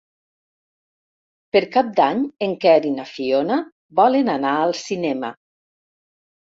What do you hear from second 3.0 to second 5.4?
Fiona volen anar al cinema.